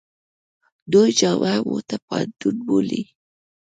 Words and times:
دوی 0.91 1.09
جامعه 1.19 1.57
موته 1.67 1.97
پوهنتون 2.05 2.55
بولي. 2.67 3.03